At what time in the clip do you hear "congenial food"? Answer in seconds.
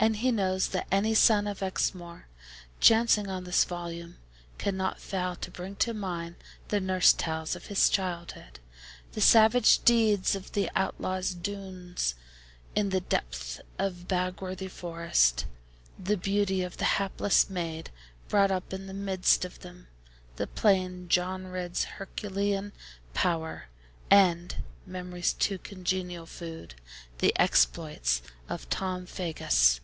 25.58-26.76